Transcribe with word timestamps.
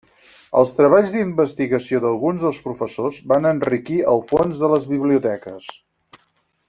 Els 0.59 0.71
treballs 0.77 1.11
d'investigació 1.15 1.99
d'alguns 2.05 2.45
dels 2.45 2.61
professors 2.63 3.21
van 3.33 3.49
enriquir 3.51 4.01
els 4.15 4.33
fons 4.33 4.63
de 4.65 4.71
les 4.73 4.89
biblioteques. 4.97 5.69